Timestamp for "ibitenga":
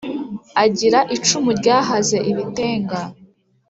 2.31-2.99